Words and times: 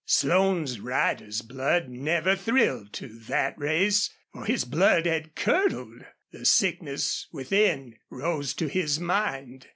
Slone's 0.07 0.79
rider's 0.79 1.43
blood 1.43 1.87
never 1.87 2.35
thrilled 2.35 2.91
to 2.93 3.07
that 3.25 3.55
race, 3.59 4.09
for 4.33 4.45
his 4.45 4.65
blood 4.65 5.05
had 5.05 5.35
curdled. 5.35 6.03
The 6.31 6.43
sickness 6.43 7.27
within 7.31 7.97
rose 8.09 8.55
to 8.55 8.67
his 8.67 8.99
mind. 8.99 9.67